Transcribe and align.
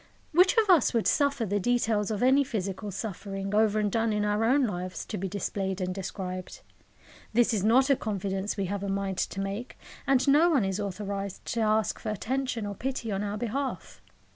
Which 0.31 0.57
of 0.57 0.67
us 0.67 0.95
would 0.95 1.05
suffer 1.05 1.45
the 1.45 1.59
details 1.59 2.09
of 2.09 2.23
any 2.23 2.43
physical 2.43 2.89
suffering, 2.89 3.53
over 3.53 3.77
and 3.79 3.91
done 3.91 4.11
in 4.11 4.25
our 4.25 4.43
own 4.45 4.65
lives, 4.65 5.05
to 5.05 5.15
be 5.19 5.29
displayed 5.29 5.79
and 5.79 5.93
described? 5.93 6.61
This 7.33 7.53
is 7.53 7.63
not 7.63 7.91
a 7.91 7.95
confidence 7.95 8.57
we 8.57 8.65
have 8.65 8.81
a 8.81 8.89
mind 8.89 9.19
to 9.19 9.39
make; 9.39 9.77
and 10.07 10.27
no 10.27 10.49
one 10.49 10.65
is 10.65 10.79
authorised 10.79 11.45
to 11.53 11.59
ask 11.61 11.99
for 11.99 12.09
attention 12.09 12.65
or 12.65 12.73
pity 12.73 13.11
on 13.11 13.21
our 13.23 13.37
behalf. 13.37 14.01